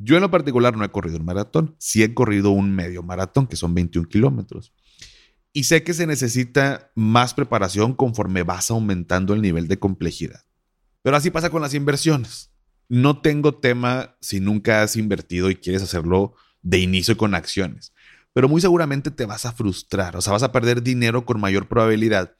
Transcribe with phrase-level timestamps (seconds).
[0.00, 3.46] Yo en lo particular no he corrido un maratón, sí he corrido un medio maratón,
[3.46, 4.72] que son 21 kilómetros.
[5.52, 10.44] Y sé que se necesita más preparación conforme vas aumentando el nivel de complejidad.
[11.02, 12.52] Pero así pasa con las inversiones.
[12.88, 17.92] No tengo tema si nunca has invertido y quieres hacerlo de inicio con acciones,
[18.32, 21.68] pero muy seguramente te vas a frustrar, o sea, vas a perder dinero con mayor
[21.68, 22.34] probabilidad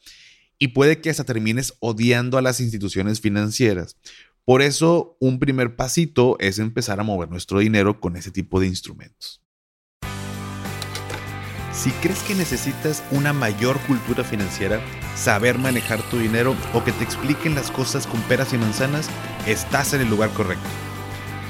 [0.58, 3.96] y puede que hasta termines odiando a las instituciones financieras.
[4.48, 8.66] Por eso, un primer pasito es empezar a mover nuestro dinero con ese tipo de
[8.66, 9.42] instrumentos.
[11.70, 14.80] Si crees que necesitas una mayor cultura financiera,
[15.14, 19.10] saber manejar tu dinero o que te expliquen las cosas con peras y manzanas,
[19.46, 20.64] estás en el lugar correcto.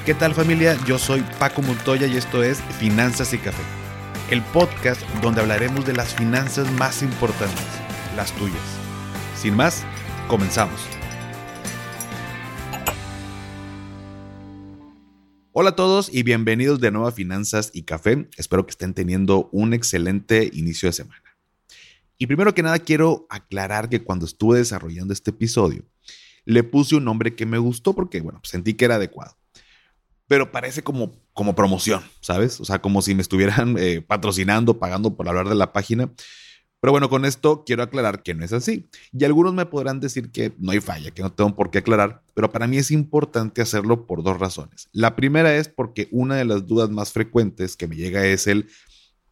[0.05, 0.77] ¿Qué tal familia?
[0.85, 3.63] Yo soy Paco Montoya y esto es Finanzas y Café,
[4.29, 7.65] el podcast donde hablaremos de las finanzas más importantes,
[8.17, 8.59] las tuyas.
[9.37, 9.85] Sin más,
[10.27, 10.98] comenzamos.
[15.61, 18.29] Hola a todos y bienvenidos de nuevo a Finanzas y Café.
[18.37, 21.37] Espero que estén teniendo un excelente inicio de semana.
[22.17, 25.83] Y primero que nada quiero aclarar que cuando estuve desarrollando este episodio,
[26.45, 29.37] le puse un nombre que me gustó porque, bueno, sentí que era adecuado.
[30.29, 32.61] Pero parece como, como promoción, ¿sabes?
[32.61, 36.09] O sea, como si me estuvieran eh, patrocinando, pagando por hablar de la página.
[36.81, 38.89] Pero bueno, con esto quiero aclarar que no es así.
[39.13, 42.23] Y algunos me podrán decir que no hay falla, que no tengo por qué aclarar,
[42.35, 44.89] pero para mí es importante hacerlo por dos razones.
[44.93, 48.69] La primera es porque una de las dudas más frecuentes que me llega es el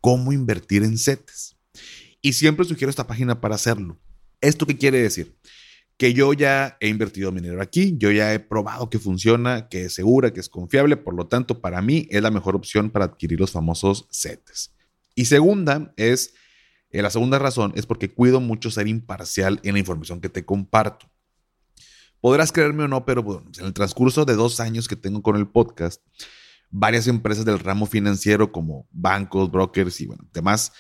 [0.00, 1.56] cómo invertir en CETES.
[2.20, 3.98] Y siempre sugiero esta página para hacerlo.
[4.41, 5.36] ¿Esto qué quiere decir?
[5.97, 9.84] Que yo ya he invertido mi dinero aquí, yo ya he probado que funciona, que
[9.84, 13.06] es segura, que es confiable, por lo tanto, para mí es la mejor opción para
[13.06, 14.72] adquirir los famosos CETES.
[15.14, 16.34] Y segunda es
[16.91, 20.45] eh, la segunda razón es porque cuido mucho ser imparcial en la información que te
[20.45, 21.11] comparto.
[22.20, 25.47] Podrás creerme o no, pero en el transcurso de dos años que tengo con el
[25.47, 26.03] podcast,
[26.70, 30.73] varias empresas del ramo financiero como bancos, brokers y demás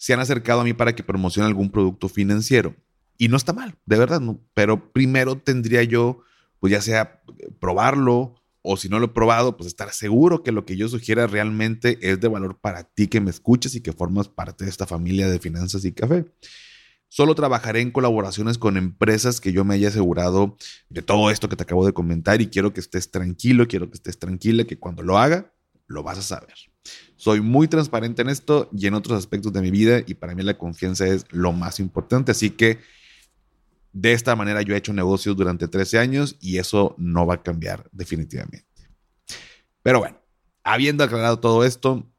[0.00, 2.74] se han acercado a mí para que promocione algún producto financiero.
[3.18, 4.22] Y no está mal, de verdad,
[4.54, 6.22] pero primero tendría yo,
[6.58, 7.22] pues ya sea
[7.60, 11.26] probarlo o si no lo he probado, pues estar seguro que lo que yo sugiera
[11.26, 14.86] realmente es de valor para ti que me escuches y que formas parte de esta
[14.86, 16.26] familia de finanzas y café.
[17.08, 20.56] Solo trabajaré en colaboraciones con empresas que yo me haya asegurado
[20.90, 23.96] de todo esto que te acabo de comentar y quiero que estés tranquilo, quiero que
[23.96, 25.52] estés tranquila, que cuando lo haga,
[25.88, 26.54] lo vas a saber.
[27.16, 30.42] Soy muy transparente en esto y en otros aspectos de mi vida y para mí
[30.42, 32.78] la confianza es lo más importante, así que
[33.92, 37.42] de esta manera yo he hecho negocios durante 13 años y eso no va a
[37.42, 38.66] cambiar definitivamente.
[39.82, 40.20] Pero bueno,
[40.62, 42.10] habiendo aclarado todo esto,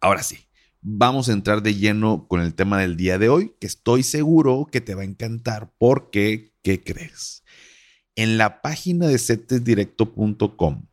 [0.00, 0.38] ahora sí,
[0.80, 4.68] vamos a entrar de lleno con el tema del día de hoy, que estoy seguro
[4.70, 7.42] que te va a encantar porque, ¿qué crees?
[8.14, 10.86] En la página de setesdirecto.com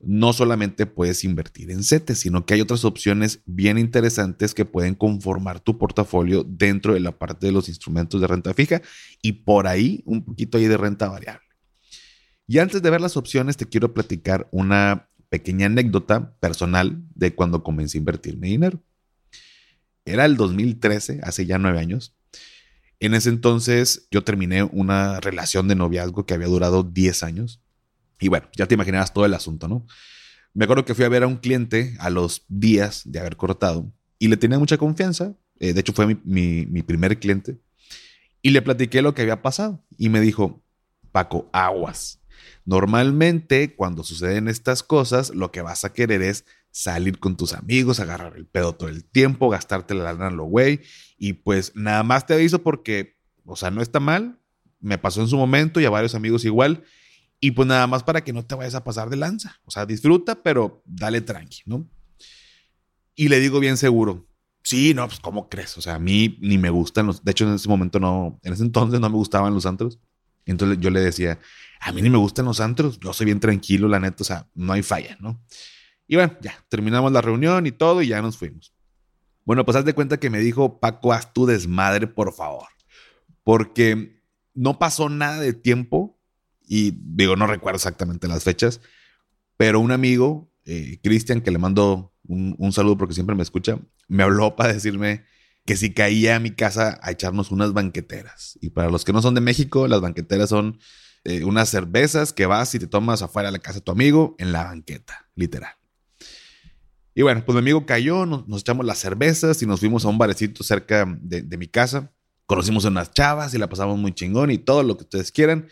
[0.00, 4.94] no solamente puedes invertir en CETES, sino que hay otras opciones bien interesantes que pueden
[4.94, 8.80] conformar tu portafolio dentro de la parte de los instrumentos de renta fija
[9.22, 11.46] y por ahí un poquito ahí de renta variable.
[12.46, 17.62] Y antes de ver las opciones, te quiero platicar una pequeña anécdota personal de cuando
[17.62, 18.80] comencé a invertir mi dinero.
[20.04, 22.14] Era el 2013, hace ya nueve años.
[23.00, 27.60] En ese entonces yo terminé una relación de noviazgo que había durado 10 años
[28.20, 29.86] y bueno, ya te imaginarás todo el asunto, ¿no?
[30.54, 33.92] Me acuerdo que fui a ver a un cliente a los días de haber cortado
[34.18, 35.34] y le tenía mucha confianza.
[35.60, 37.58] Eh, de hecho, fue mi, mi primer cliente.
[38.42, 39.84] Y le platiqué lo que había pasado.
[39.96, 40.62] Y me dijo,
[41.12, 42.20] Paco, aguas.
[42.64, 47.98] Normalmente, cuando suceden estas cosas, lo que vas a querer es salir con tus amigos,
[47.98, 50.80] agarrar el pedo todo el tiempo, gastarte la lana lo güey.
[51.16, 54.38] Y pues nada más te aviso porque, o sea, no está mal.
[54.80, 56.84] Me pasó en su momento y a varios amigos igual.
[57.40, 59.60] Y pues nada más para que no te vayas a pasar de lanza.
[59.64, 61.88] O sea, disfruta, pero dale tranqui, ¿no?
[63.14, 64.28] Y le digo bien seguro,
[64.62, 65.76] sí, no, pues ¿cómo crees?
[65.78, 68.52] O sea, a mí ni me gustan los, de hecho en ese momento no, en
[68.52, 69.98] ese entonces no me gustaban los antros.
[70.46, 71.38] Entonces yo le decía,
[71.80, 74.48] a mí ni me gustan los antros, yo soy bien tranquilo, la neta, o sea,
[74.54, 75.40] no hay falla, ¿no?
[76.06, 78.72] Y bueno, ya, terminamos la reunión y todo y ya nos fuimos.
[79.44, 82.66] Bueno, pues haz de cuenta que me dijo, Paco, haz tu desmadre, por favor.
[83.44, 84.22] Porque
[84.54, 86.17] no pasó nada de tiempo
[86.68, 88.80] y digo, no recuerdo exactamente las fechas,
[89.56, 94.22] pero un amigo, eh, Cristian, que le mando un, saludo porque siempre me escucha, me
[94.22, 95.24] habló para decirme
[95.64, 98.58] que si caía a mi casa a echarnos unas banqueteras.
[98.60, 100.78] Y para los que no son de México, las banqueteras son
[101.24, 104.34] eh, unas cervezas que vas y te tomas afuera de la casa de tu amigo
[104.38, 105.72] en la banqueta, literal.
[107.14, 110.18] Y bueno, pues mi amigo cayó, nos, echamos las cervezas y nos fuimos a un
[110.18, 112.12] barecito cerca de, de mi casa.
[112.46, 115.68] Conocimos a unas chavas y la pasamos muy chingón y todo lo que ustedes quieran.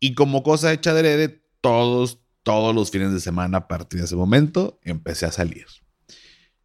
[0.00, 4.06] Y como cosa hecha de hered, todos todos los fines de semana a partir de
[4.06, 5.66] ese momento empecé a salir.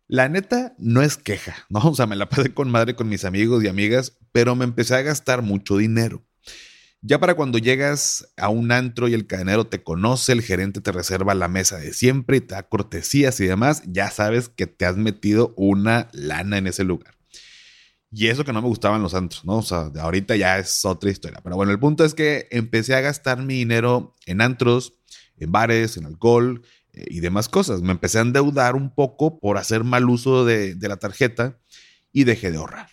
[0.08, 1.80] La neta no es queja, ¿no?
[1.80, 4.96] O sea, me la pasé con madre con mis amigos y amigas, pero me empecé
[4.96, 6.24] a gastar mucho dinero.
[7.02, 10.92] Ya para cuando llegas a un antro y el cadenero te conoce, el gerente te
[10.92, 14.86] reserva la mesa de siempre y te da cortesías y demás, ya sabes que te
[14.86, 17.15] has metido una lana en ese lugar.
[18.12, 19.58] Y eso que no me gustaban los antros, ¿no?
[19.58, 21.40] O sea, ahorita ya es otra historia.
[21.44, 24.94] Pero bueno, el punto es que empecé a gastar mi dinero en antros,
[25.38, 26.62] en bares, en alcohol
[26.94, 27.82] eh, y demás cosas.
[27.82, 31.60] Me empecé a endeudar un poco por hacer mal uso de, de la tarjeta
[32.12, 32.88] y dejé de ahorrar.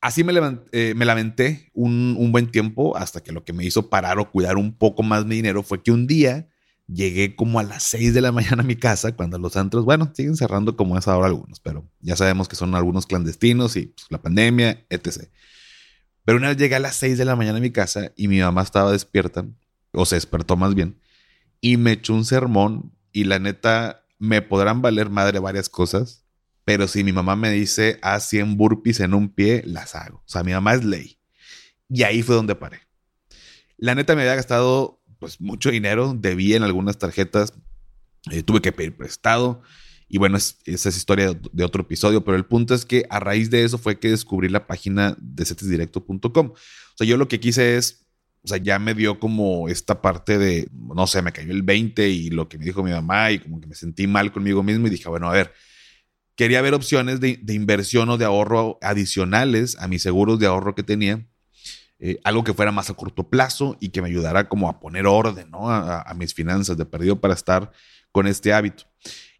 [0.00, 0.32] Así me,
[0.72, 4.30] eh, me lamenté un, un, buen tiempo hasta que lo que me hizo parar o
[4.30, 6.48] cuidar un poco más mi dinero fue que un día
[6.88, 10.10] llegué como a las 6 de la mañana a mi casa cuando los antros, bueno,
[10.14, 14.06] siguen cerrando como es ahora algunos, pero ya sabemos que son algunos clandestinos y pues,
[14.10, 15.28] la pandemia, etc.
[16.24, 18.40] Pero una vez llegué a las 6 de la mañana a mi casa y mi
[18.40, 19.46] mamá estaba despierta,
[19.92, 20.98] o se despertó más bien,
[21.60, 26.24] y me echó un sermón y la neta me podrán valer madre varias cosas,
[26.64, 30.18] pero si mi mamá me dice haz 100 burpees en un pie, las hago.
[30.18, 31.18] O sea, mi mamá es ley.
[31.88, 32.80] Y ahí fue donde paré.
[33.78, 37.54] La neta me había gastado pues mucho dinero, debí en algunas tarjetas,
[38.30, 39.62] eh, tuve que pedir prestado.
[40.08, 43.50] Y bueno, esa es historia de otro episodio, pero el punto es que a raíz
[43.50, 46.46] de eso fue que descubrí la página de setesdirecto.com.
[46.48, 46.54] O
[46.96, 48.06] sea, yo lo que quise es,
[48.42, 52.08] o sea, ya me dio como esta parte de, no sé, me cayó el 20
[52.08, 54.86] y lo que me dijo mi mamá y como que me sentí mal conmigo mismo
[54.86, 55.52] y dije, bueno, a ver,
[56.38, 60.84] quería ver opciones de, inversión o de ahorro adicionales a mis seguros de ahorro que
[60.84, 61.26] tenía.
[62.00, 65.06] Eh, algo que fuera más a corto plazo y que me ayudara como a poner
[65.06, 67.72] orden a, mis finanzas de perdido para estar
[68.12, 68.84] con este hábito.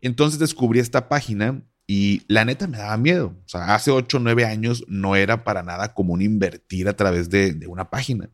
[0.00, 3.36] Entonces descubrí esta página y la neta me daba miedo.
[3.46, 7.30] O sea, hace 8 o 9 años no era para nada común invertir a través
[7.30, 8.28] de, de una página.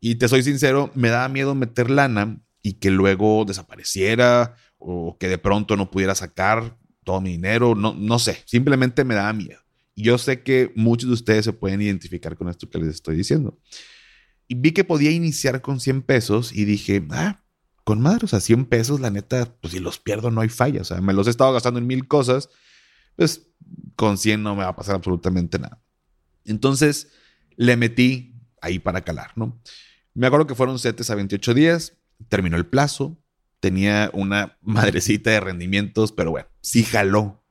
[0.00, 5.28] Y te soy sincero, me daba miedo meter lana y que luego desapareciera o que
[5.28, 9.60] de pronto no pudiera sacar todo mi dinero, no, no sé, simplemente me daba miedo.
[10.00, 13.58] Yo sé que muchos de ustedes se pueden identificar con esto que les estoy diciendo.
[14.46, 17.42] Y vi que podía iniciar con 100 pesos y dije, ah,
[17.82, 20.82] con madre, o sea, 100 pesos, la neta, pues si los pierdo no hay falla.
[20.82, 22.48] O sea, me los he estado gastando en mil cosas,
[23.16, 23.48] pues
[23.96, 25.82] con 100 no me va a pasar absolutamente nada.
[26.44, 27.08] Entonces
[27.56, 29.60] le metí ahí para calar, ¿no?
[30.14, 31.94] Me acuerdo que fueron 7 a 28 días,
[32.28, 33.20] terminó el plazo,
[33.58, 37.44] tenía una madrecita de rendimientos, pero bueno, sí jaló.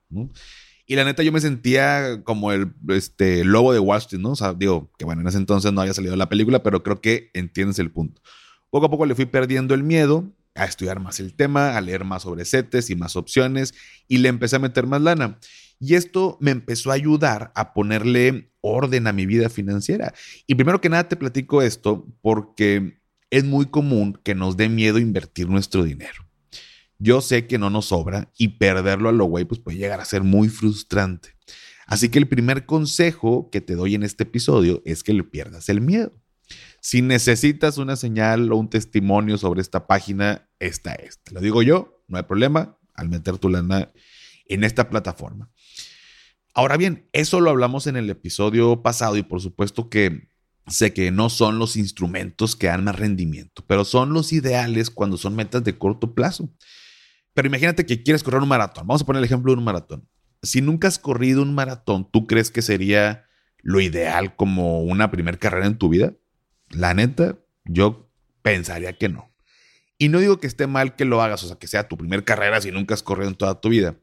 [0.90, 4.32] Y la neta, yo me sentía como el este, lobo de Wall Street, ¿no?
[4.32, 7.02] O sea, digo que bueno, en ese entonces no había salido la película, pero creo
[7.02, 8.22] que entiendes el punto.
[8.70, 12.06] Poco a poco le fui perdiendo el miedo a estudiar más el tema, a leer
[12.06, 13.74] más sobre CETES y más opciones,
[14.08, 15.40] y le empecé a meter más lana.
[15.80, 20.14] Y esto me empezó a ayudar a ponerle orden a mi vida financiera.
[20.48, 25.00] Y primero que nada te platico esto porque es muy común que nos dé miedo
[25.00, 26.27] invertir nuestro dinero.
[27.00, 30.06] Yo sé que no nos sobra y perderlo a lo güey pues puede llegar a
[30.06, 31.36] ser muy frustrante.
[31.86, 35.70] Así que el primer consejo que te doy en este episodio es que le pierdas
[35.70, 36.14] el miedo.
[36.82, 41.20] Si necesitas una señal o un testimonio sobre esta página, esta es.
[41.24, 43.92] Te lo digo yo, no hay problema al meter tu lana
[44.46, 45.50] en esta plataforma.
[46.54, 50.28] Ahora bien, eso lo hablamos en el episodio pasado y por supuesto que
[50.68, 55.18] Sé que no son los instrumentos que dan más rendimiento, pero son los ideales cuando
[55.18, 56.50] son metas de corto plazo.
[57.38, 58.88] Pero imagínate que quieres correr un maratón.
[58.88, 60.10] Vamos a poner el ejemplo de un maratón.
[60.42, 63.28] Si nunca has corrido un maratón, ¿tú crees que sería
[63.62, 66.14] lo ideal como una primera carrera en tu vida?
[66.72, 68.10] La neta, yo
[68.42, 69.32] pensaría que no.
[70.00, 72.26] Y no digo que esté mal que lo hagas, o sea, que sea tu primera
[72.26, 73.96] carrera si nunca has corrido en toda tu vida.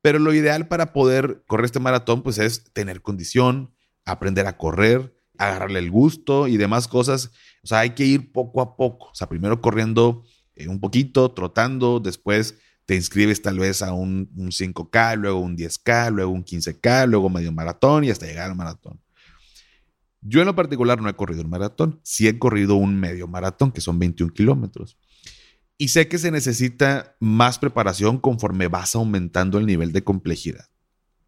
[0.00, 5.12] Pero lo ideal para poder correr este maratón, pues es tener condición, aprender a correr,
[5.38, 7.32] agarrarle el gusto y demás cosas.
[7.64, 9.06] O sea, hay que ir poco a poco.
[9.06, 10.22] O sea, primero corriendo
[10.56, 16.10] eh, un poquito, trotando, después te inscribes tal vez a un, 5K, luego un 10K,
[16.10, 19.00] luego un 15K, luego medio maratón y hasta llegar al maratón.
[20.20, 23.72] Yo en lo particular no he corrido un maratón, sí he corrido un medio maratón,
[23.72, 24.98] que son 21 kilómetros.
[25.76, 30.66] Y sé que se necesita más preparación conforme vas aumentando el nivel de complejidad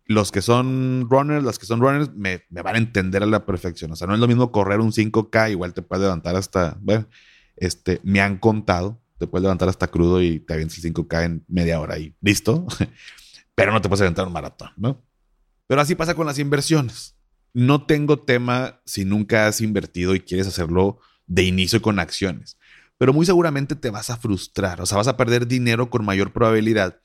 [0.07, 3.91] los que son runners, las que son runners, me, van a entender a la perfección.
[3.93, 7.09] O sea, no es lo mismo correr un 5K, igual te puedes levantar hasta, bueno,
[7.57, 11.45] este, me han contado, te puedes levantar hasta crudo y te avientas el 5K en
[11.49, 12.67] media hora y listo.
[13.55, 15.03] Pero no te puedes aventar un maratón, ¿no?
[15.67, 17.17] Pero así pasa con las inversiones.
[17.53, 22.59] No tengo tema si nunca has invertido y quieres hacerlo de inicio con acciones.
[22.99, 26.33] Pero muy seguramente te vas a frustrar, o sea, vas a perder dinero con mayor
[26.33, 27.01] probabilidad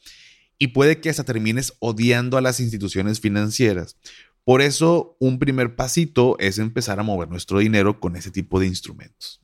[0.57, 3.97] y puede que hasta termines odiando a las instituciones financieras.
[4.43, 8.67] Por eso, un primer pasito es empezar a mover nuestro dinero con ese tipo de
[8.67, 9.41] instrumentos.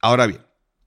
[0.00, 0.40] Ahora bien,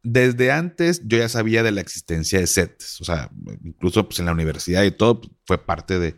[0.03, 3.31] desde antes yo ya sabía de la existencia de CETES, o sea,
[3.63, 6.17] incluso pues, en la universidad y todo pues, fue parte de,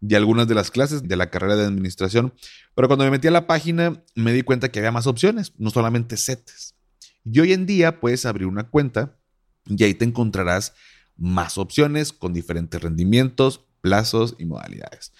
[0.00, 2.32] de algunas de las clases de la carrera de administración,
[2.74, 5.70] pero cuando me metí a la página me di cuenta que había más opciones, no
[5.70, 6.76] solamente CETES.
[7.24, 9.18] Y hoy en día puedes abrir una cuenta
[9.66, 10.74] y ahí te encontrarás
[11.16, 15.12] más opciones con diferentes rendimientos, plazos y modalidades.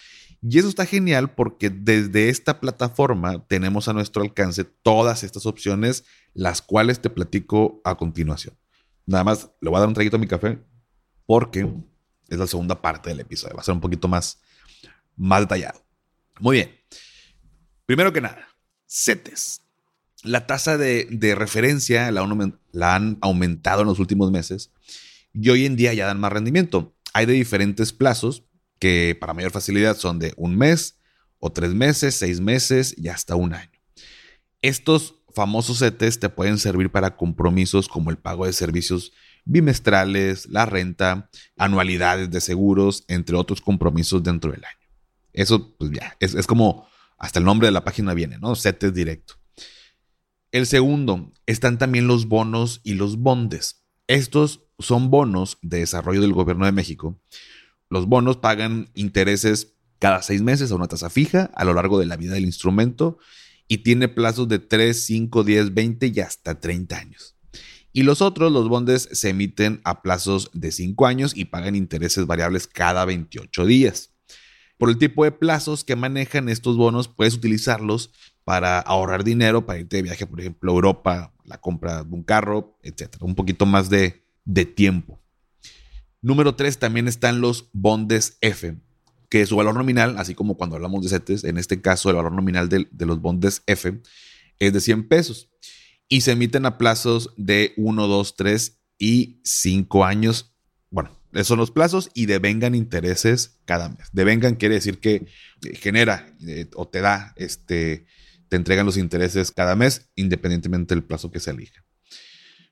[0.47, 6.05] Y eso está genial porque desde esta plataforma tenemos a nuestro alcance todas estas opciones,
[6.35, 8.55] las cuales te platico a continuación.
[9.07, 10.59] Nada más le voy a dar un traguito a mi café
[11.25, 11.67] porque
[12.29, 13.57] es la segunda parte del episodio.
[13.57, 14.39] Va a ser un poquito más,
[15.17, 15.83] más detallado.
[16.41, 16.75] Muy bien.
[17.87, 18.47] Primero que nada,
[18.87, 19.63] CETES.
[20.25, 24.73] La tasa de, referencia la, la han aumentado en los últimos meses
[25.33, 26.95] y hoy en día ya dan más rendimiento.
[27.15, 28.45] Hay de diferentes plazos,
[28.79, 30.99] que para mayor facilidad son de un mes
[31.39, 33.79] o tres meses, seis meses y hasta un año.
[34.63, 39.13] Estos famosos CETES te pueden servir para compromisos como el pago de servicios
[39.45, 41.29] bimestrales, la renta,
[41.59, 44.89] anualidades de seguros, entre otros compromisos dentro del año.
[45.33, 46.87] Eso, pues ya, es, como
[47.19, 48.55] hasta el nombre de la página viene, ¿no?
[48.55, 49.35] CETES directo.
[50.53, 53.85] El segundo, están también los bonos y los bondes.
[54.07, 57.21] Estos son bonos de desarrollo del gobierno de México
[57.95, 62.07] los bonos pagan intereses cada seis meses a una tasa fija a lo largo de
[62.07, 63.19] la vida del instrumento
[63.69, 67.37] y tiene plazos de 3, 5, 10, 20 y hasta 30 años.
[67.93, 72.27] Y los otros, los bondes, se emiten a plazos de 5 años y pagan intereses
[72.27, 74.11] variables cada 28 días.
[74.77, 78.11] Por el tipo de plazos que manejan estos bonos, puedes utilizarlos
[78.43, 82.25] para ahorrar dinero, para irte de viaje, por ejemplo, a Europa, la compra de un
[82.25, 83.19] carro, etc.
[83.21, 85.24] Un poquito más de, de tiempo.
[86.25, 88.79] Número 3 también están los bondes F,
[89.29, 92.33] que su valor nominal, así como cuando hablamos de CETES, en este caso el valor
[92.33, 94.01] nominal de, los bondes F
[94.59, 95.51] es de 100 pesos
[96.09, 100.55] y se emiten a plazos de 1, 2, 3 y 5 años.
[100.89, 104.09] Bueno, esos son los plazos y devengan intereses cada mes.
[104.15, 105.27] Devengan quiere decir que
[105.75, 108.07] genera eh, o te da, este,
[108.49, 111.85] te entregan los intereses cada mes independientemente del plazo que se elija.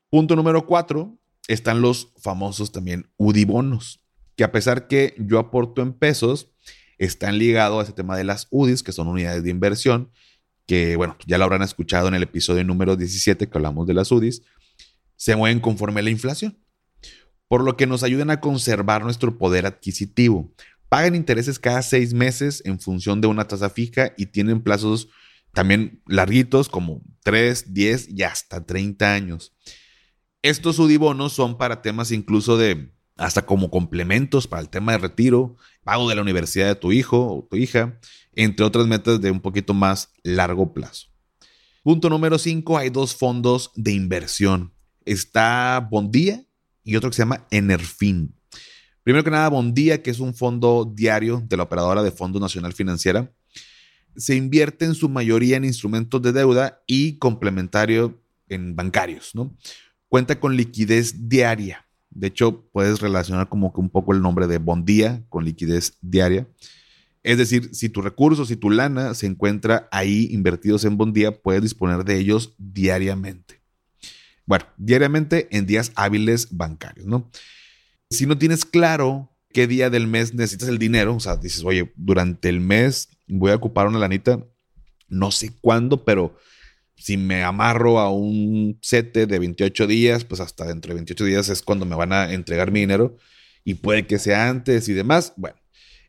[0.09, 4.01] Punto número 4 están los famosos también UDI-bonos,
[4.35, 6.49] que a pesar que yo aporto en pesos,
[6.97, 10.11] están ligados a ese tema de las UDIs, que son unidades de inversión,
[10.65, 14.11] que bueno, ya lo habrán escuchado en el episodio número 17 que hablamos de las
[14.11, 14.43] UDIs,
[15.15, 16.59] se mueven conforme a la inflación,
[17.47, 20.53] por lo que nos ayudan a conservar nuestro poder adquisitivo.
[20.89, 25.09] Pagan intereses cada seis meses en función de una tasa fija y tienen plazos
[25.53, 29.53] también larguitos como 3, 10 y hasta 30 años.
[30.43, 35.55] Estos UDIBonos son para temas incluso de hasta como complementos para el tema de retiro,
[35.85, 37.97] pago de la universidad de tu hijo o tu hija,
[38.33, 41.07] entre otras metas de un poquito más largo plazo.
[41.81, 44.73] Punto número 5, hay dos fondos de inversión.
[45.05, 46.43] Está Bondía
[46.83, 48.35] y otro que se llama Enerfin.
[49.03, 52.73] Primero que nada, Bondía, que es un fondo diario de la operadora de Fondo Nacional
[52.73, 53.33] Financiera,
[54.17, 59.55] se invierte en su mayoría en instrumentos de deuda y complementario en bancarios, ¿no?
[60.13, 61.87] Cuenta con liquidez diaria.
[62.11, 66.47] De hecho, puedes relacionar como que un poco el nombre de Bondía con liquidez diaria.
[67.23, 71.63] Es decir, si tu recurso, si tu lana se encuentra ahí invertidos en Bondía, puedes
[71.63, 73.59] disponer de ellos diariamente.
[74.45, 77.31] Bueno, diariamente en días hábiles bancarios, ¿no?
[78.11, 81.91] Si no tienes claro qué día del mes necesitas el dinero, o sea, dices, oye,
[81.95, 84.45] durante el mes voy a ocupar una lanita,
[85.07, 86.37] no sé cuándo, pero
[86.95, 91.49] si me amarro a un sete de 28 días, pues hasta dentro de 28 días
[91.49, 93.17] es cuando me van a entregar mi dinero
[93.63, 95.33] y puede que sea antes y demás.
[95.35, 95.57] Bueno,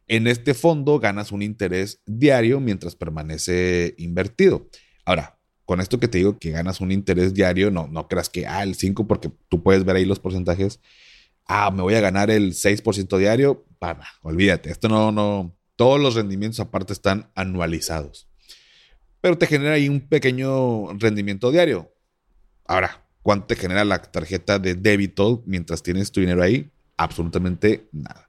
[0.07, 4.69] en este fondo ganas un interés diario mientras permanece invertido.
[5.05, 8.47] Ahora, con esto que te digo que ganas un interés diario, no, no creas que,
[8.47, 10.81] ah, el 5, porque tú puedes ver ahí los porcentajes.
[11.47, 13.65] Ah, me voy a ganar el 6% diario.
[13.79, 18.29] Para, olvídate, esto no, no, todos los rendimientos aparte están anualizados
[19.25, 21.91] pero te genera ahí un pequeño rendimiento diario.
[22.67, 26.71] Ahora, ¿cuánto te genera la tarjeta de débito mientras tienes tu dinero ahí?
[26.99, 28.29] Absolutamente nada.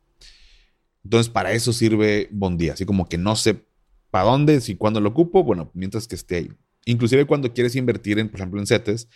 [1.03, 2.71] Entonces, para eso sirve Bondía.
[2.71, 3.61] Así como que no sé
[4.09, 6.51] para dónde, si cuándo lo ocupo, bueno, mientras que esté ahí.
[6.85, 9.09] Inclusive cuando quieres invertir, en, por ejemplo, en CETES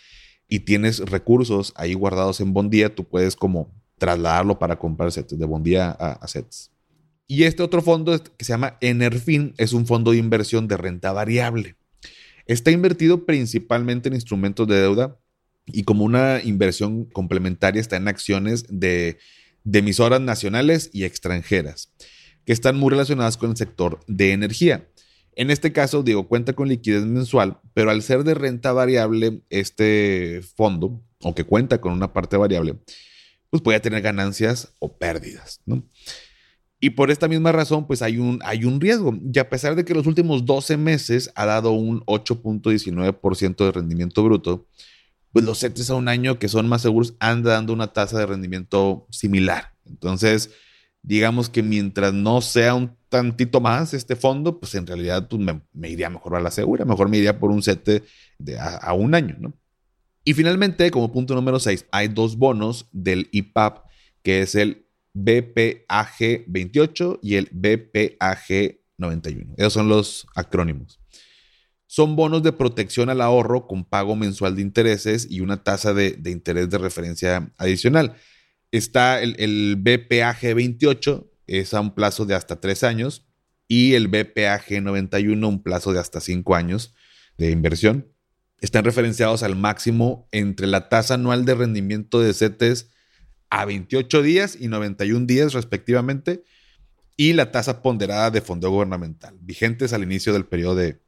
[0.48, 5.46] y tienes recursos ahí guardados en Bondía, tú puedes como trasladarlo para comprar CETES, de
[5.46, 6.72] Bondía a, a CETES.
[7.30, 11.12] Y este otro fondo que se llama Enerfin es un fondo de inversión de renta
[11.12, 11.76] variable.
[12.44, 15.16] Está invertido principalmente en instrumentos de deuda
[15.64, 19.18] y como una inversión complementaria está en acciones de,
[19.72, 21.92] emisoras nacionales y extranjeras
[22.44, 24.88] que están muy relacionadas con el sector de energía.
[25.36, 30.40] En este caso, digo, cuenta con liquidez mensual, pero al ser de renta variable, este
[30.56, 32.80] fondo o que cuenta con una parte variable,
[33.50, 35.84] pues puede tener ganancias o pérdidas, ¿no?
[36.80, 39.14] Y por esta misma razón, pues hay un, hay un riesgo.
[39.32, 44.24] Y a pesar de que los últimos 12 meses ha dado un 8.19% de rendimiento
[44.24, 44.66] bruto,
[45.32, 48.26] pues los CETES a un año que son más seguros andan dando una tasa de
[48.26, 49.74] rendimiento similar.
[49.86, 50.50] Entonces,
[51.02, 55.90] digamos que mientras no sea un tantito más este fondo, pues en realidad pues me,
[55.90, 58.04] iría mejor a la segura, mejor me iría por un CETE
[58.38, 59.52] de a, un año, ¿no?
[60.24, 63.86] Y finalmente, como punto número 6, hay dos bonos del IPAP,
[64.22, 69.54] que es el BPAG 28 y el BPAG 91.
[69.56, 71.00] Esos son los acrónimos.
[71.86, 76.20] Son bonos de protección al ahorro con pago mensual de intereses y una tasa de,
[76.26, 78.14] interés de referencia adicional.
[78.70, 83.26] Está el, BPAG 28, es a un plazo de hasta tres años,
[83.66, 86.94] y el BPAG 91, un plazo de hasta cinco años
[87.38, 88.12] de inversión.
[88.60, 92.90] Están referenciados al máximo entre la tasa anual de rendimiento de CETES
[93.50, 96.44] a 28 días y 91 días respectivamente,
[97.16, 101.00] y la tasa ponderada de fondo gubernamental, vigentes al inicio del periodo de,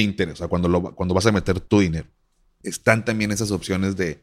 [0.00, 2.08] interés, o sea, cuando, cuando vas a meter tu dinero.
[2.62, 4.20] Están también esas opciones de,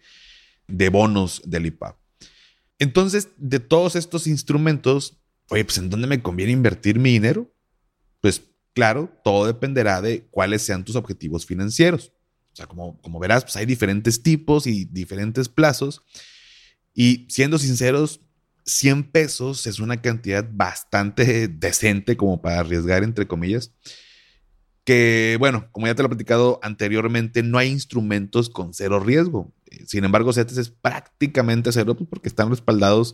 [0.68, 1.98] de bonos del IPAP.
[2.78, 5.18] Entonces, de todos estos instrumentos,
[5.50, 7.52] oye, pues ¿en dónde me conviene invertir mi dinero?
[8.22, 8.44] Pues
[8.76, 12.12] claro, todo dependerá de cuáles sean tus objetivos financieros.
[12.54, 16.04] O sea, como, como verás, pues hay diferentes tipos y diferentes plazos.
[17.00, 18.22] Y siendo sinceros,
[18.66, 23.72] 100 pesos es una cantidad bastante decente como para arriesgar, entre comillas.
[24.84, 29.54] Que bueno, como ya te lo he platicado anteriormente, no hay instrumentos con cero riesgo.
[29.86, 33.14] Sin embargo, CETES es prácticamente cero pues, porque están respaldados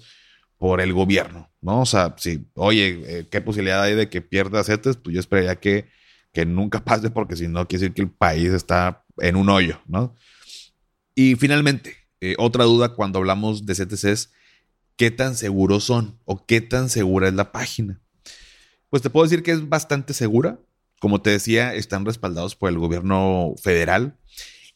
[0.57, 1.81] por el gobierno, ¿no?
[1.81, 4.95] O sea, si, oye, eh, ¿qué posibilidad hay de que pierda CETES?
[4.95, 5.89] Pues yo esperaría que,
[6.31, 9.81] que nunca pase porque si no, quiere decir que el país está en un hoyo,
[9.87, 10.15] ¿no?
[11.15, 14.31] Y finalmente, eh, otra duda cuando hablamos de CTC es
[14.95, 17.99] qué tan seguros son o qué tan segura es la página.
[18.89, 20.57] Pues te puedo decir que es bastante segura.
[21.01, 24.15] Como te decía, están respaldados por el gobierno federal.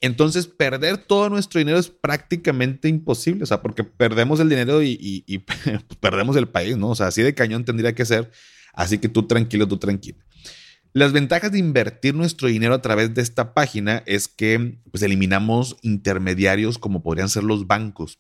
[0.02, 5.44] Entonces, perder todo nuestro dinero es prácticamente imposible, o sea, porque perdemos el dinero y,
[5.46, 5.60] pues,
[6.02, 6.90] perdemos el país, ¿no?
[6.90, 8.30] O sea, así de cañón tendría que ser.
[8.74, 10.20] Así que tú tranquilo, tú tranquilo.
[10.98, 15.78] Las ventajas de invertir nuestro dinero a través de esta página es que pues, eliminamos
[15.84, 18.18] intermediarios como podrían ser los bancos,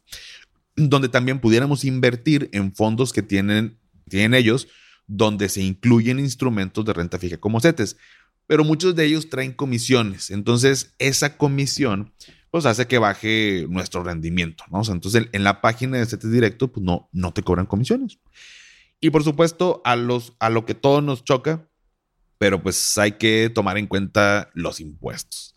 [0.76, 4.68] donde también pudiéramos invertir en fondos que tienen, tienen ellos,
[5.08, 7.98] donde se incluyen instrumentos de renta fija como CETES,
[8.46, 10.30] pero muchos de ellos traen comisiones.
[10.30, 12.14] Entonces, esa comisión
[12.52, 14.84] pues hace que baje nuestro rendimiento, ¿no?
[14.88, 18.20] entonces, en la página de CETES Directo, pues no, no te cobran comisiones.
[19.00, 21.67] Y por supuesto, a, los, a lo que todo nos choca,
[22.38, 25.56] pero pues hay que tomar en cuenta los impuestos.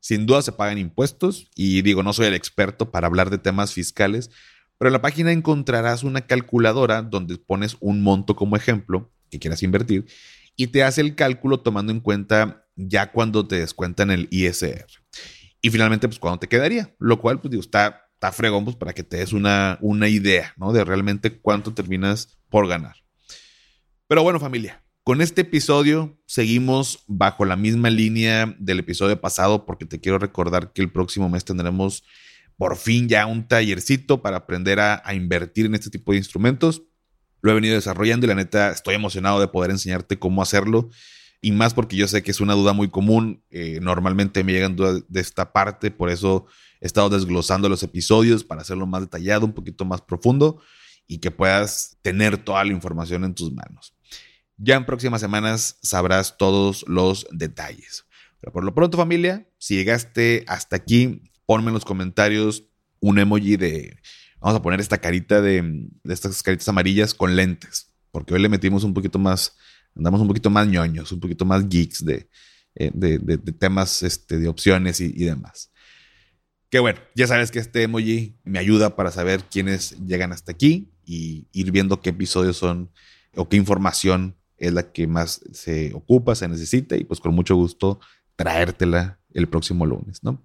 [0.00, 3.72] Sin duda se pagan impuestos y digo, no soy el experto para hablar de temas
[3.72, 4.30] fiscales,
[4.78, 9.62] pero en la página encontrarás una calculadora donde pones un monto como ejemplo que quieras
[9.62, 10.06] invertir
[10.56, 14.86] y te hace el cálculo tomando en cuenta ya cuando te descuentan el ISR.
[15.60, 18.92] Y finalmente, pues cuando te quedaría, lo cual, pues digo, está, está fregón pues, para
[18.92, 20.72] que te des una, una idea, ¿no?
[20.72, 22.96] De realmente cuánto terminas por ganar.
[24.08, 29.84] Pero bueno, familia, con este episodio seguimos bajo la misma línea del episodio pasado porque
[29.84, 32.04] te quiero recordar que el próximo mes tendremos
[32.56, 36.82] por fin ya un tallercito para aprender a, invertir en este tipo de instrumentos.
[37.40, 40.90] Lo he venido desarrollando y la neta estoy emocionado de poder enseñarte cómo hacerlo.
[41.40, 43.42] Y más porque yo sé que es una duda muy común.
[43.50, 46.46] Eh, normalmente me llegan dudas de esta parte, por eso
[46.80, 50.62] he estado desglosando los episodios para hacerlo más detallado, un poquito más profundo
[51.08, 53.92] y que puedas tener toda la información en tus manos.
[54.64, 58.06] Ya en próximas semanas sabrás todos los detalles.
[58.40, 62.62] Pero por lo pronto, familia, si llegaste hasta aquí, ponme en los comentarios
[63.00, 63.98] un emoji de.
[64.40, 67.92] Vamos a poner esta carita de, estas caritas amarillas con lentes.
[68.12, 69.56] Porque hoy le metimos un poquito más.
[69.96, 72.28] Andamos un poquito más ñoños, un poquito más geeks de,
[72.76, 75.72] eh, de, temas, este, de opciones y, y demás.
[76.70, 80.92] Que bueno, ya sabes que este emoji me ayuda para saber quiénes llegan hasta aquí
[81.04, 82.92] y ir viendo qué episodios son
[83.34, 87.56] o qué información es la que más se ocupa, se necesita y pues con mucho
[87.56, 87.98] gusto
[88.36, 90.44] traértela el próximo lunes, ¿no?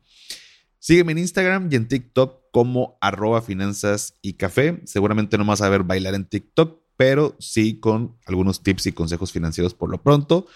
[0.80, 4.82] Sígueme en Instagram y en TikTok como arroba finanzas y café.
[4.86, 9.32] Seguramente no vas a ver bailar en TikTok, pero sí con algunos tips y consejos
[9.32, 10.48] financieros por lo pronto.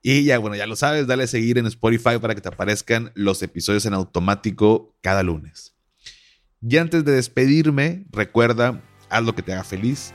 [0.00, 3.10] Y ya, bueno, ya lo sabes, dale a seguir en Spotify para que te aparezcan
[3.14, 5.74] los episodios en automático cada lunes.
[6.62, 10.14] Y antes de despedirme, recuerda, haz lo que te haga feliz